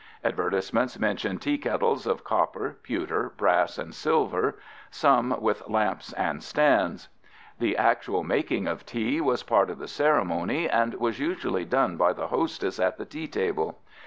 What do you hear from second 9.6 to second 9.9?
of the